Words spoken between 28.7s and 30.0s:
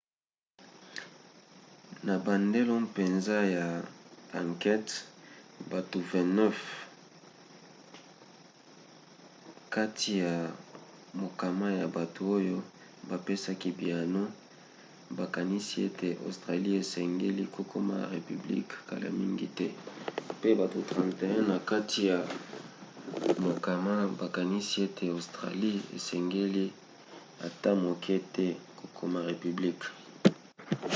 kokoma repiblike